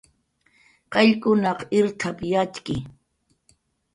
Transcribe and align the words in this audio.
"Qayllkunaq 0.93 1.59
irt""ap"" 1.77 2.17
yatxki" 2.31 2.75